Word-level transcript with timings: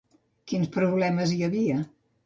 Quins 0.51 0.71
problemes 0.79 1.37
hi 1.37 1.41
havia? 1.49 1.81